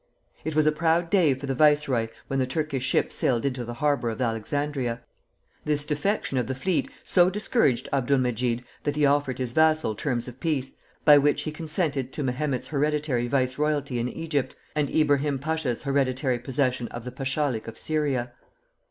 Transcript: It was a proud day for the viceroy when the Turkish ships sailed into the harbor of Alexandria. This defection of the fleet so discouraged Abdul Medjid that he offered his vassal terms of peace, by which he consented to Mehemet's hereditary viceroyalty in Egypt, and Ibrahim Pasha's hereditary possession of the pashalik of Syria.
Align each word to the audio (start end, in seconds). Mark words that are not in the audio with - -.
It 0.43 0.55
was 0.55 0.65
a 0.65 0.71
proud 0.71 1.11
day 1.11 1.35
for 1.35 1.45
the 1.45 1.53
viceroy 1.53 2.07
when 2.25 2.39
the 2.39 2.47
Turkish 2.47 2.83
ships 2.83 3.13
sailed 3.15 3.45
into 3.45 3.63
the 3.63 3.75
harbor 3.75 4.09
of 4.09 4.19
Alexandria. 4.19 4.99
This 5.63 5.85
defection 5.85 6.39
of 6.39 6.47
the 6.47 6.55
fleet 6.55 6.89
so 7.03 7.29
discouraged 7.29 7.87
Abdul 7.93 8.17
Medjid 8.17 8.63
that 8.81 8.95
he 8.95 9.05
offered 9.05 9.37
his 9.37 9.51
vassal 9.51 9.93
terms 9.93 10.27
of 10.27 10.39
peace, 10.39 10.71
by 11.05 11.19
which 11.19 11.43
he 11.43 11.51
consented 11.51 12.11
to 12.13 12.23
Mehemet's 12.23 12.69
hereditary 12.69 13.27
viceroyalty 13.27 13.99
in 13.99 14.09
Egypt, 14.09 14.55
and 14.75 14.89
Ibrahim 14.89 15.37
Pasha's 15.37 15.83
hereditary 15.83 16.39
possession 16.39 16.87
of 16.87 17.03
the 17.03 17.11
pashalik 17.11 17.67
of 17.67 17.77
Syria. 17.77 18.31